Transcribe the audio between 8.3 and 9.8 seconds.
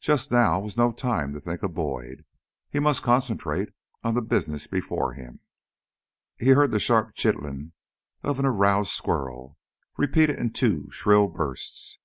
an aroused squirrel,